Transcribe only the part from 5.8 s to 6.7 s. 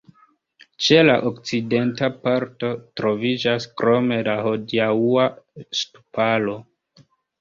ŝtuparo.